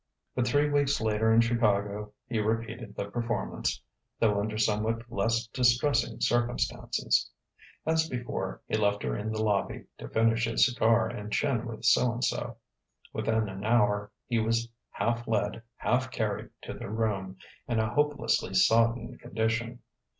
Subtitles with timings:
[0.33, 3.83] But three weeks later in Chicago he repeated the performance,
[4.19, 7.29] though under somewhat less distressing circumstances.
[7.85, 11.85] As before, he left her in the lobby, "to finish his cigar and chin with
[11.85, 12.55] Soandso."
[13.13, 17.37] Within an hour he was half led, half carried to their room,
[17.67, 19.81] in a hopelessly sodden condition.